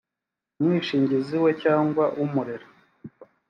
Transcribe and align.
umwishingizi 0.59 1.35
we 1.43 1.51
cyangwa 1.63 2.03
umurera 2.23 2.67